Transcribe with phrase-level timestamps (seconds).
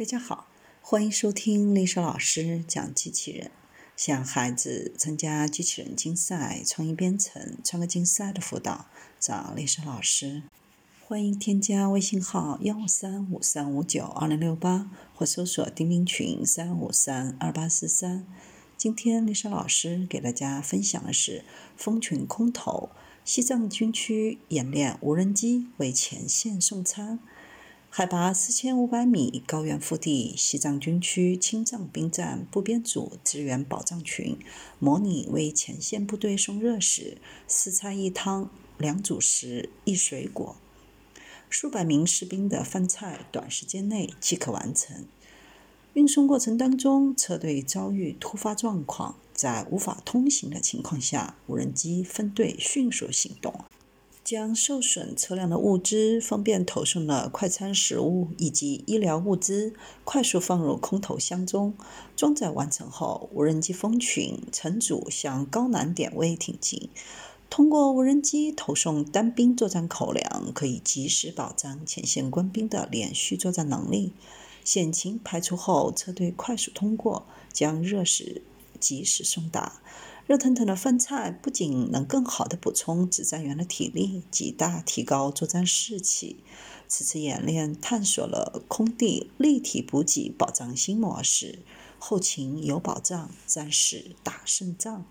[0.00, 0.48] 大家好，
[0.80, 3.50] 欢迎收听丽莎老师讲机器人。
[3.98, 8.86] 想孩子参加机器人竞赛、创意编程、创客竞赛的辅导，
[9.18, 10.44] 找丽莎老师。
[11.06, 18.26] 欢迎添加微信号幺三五三五九二零六八，或搜索钉钉群三五三二八四三。
[18.78, 21.44] 今天丽莎老师给大家分享的是
[21.76, 22.88] 蜂群空投，
[23.22, 27.18] 西藏军区演练无人机为前线送餐。
[27.92, 34.38] 海拔四千五百米高原腹地，西藏军区青藏兵站部编组支援保障群
[34.78, 38.48] 模拟为前线部队送热食，四菜一汤，
[38.78, 40.54] 两主食，一水果。
[41.48, 45.04] 数百名士兵的饭菜短时间内即可完成。
[45.94, 53.64] 运送过程当中，车队遭遇突发状况，在无法通行的情况下，无人机分队迅速行动。
[54.30, 61.74] 将受损车辆的物资方便投送的快餐食物以及医疗物资快速放入空投箱中。
[62.14, 66.90] 装载完成后，无人机蜂群乘组向高难点位挺进。
[67.48, 74.12] 通过无人机投送单兵作战口粮，可以及时保障前线官兵的连续作战能力。
[74.64, 78.42] 险情排除后，车队快速通过，将热食
[78.78, 79.80] 及时送达。
[80.30, 86.44] 热腾腾的饭菜不仅能更好地补充指战员的体力，极大提高作战士气。
[86.86, 91.58] 此次演练探索了空地立体补给保障新模式，
[91.98, 95.04] 后勤有保障，战士打胜仗。